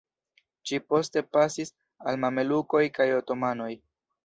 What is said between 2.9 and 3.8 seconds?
kaj otomanoj.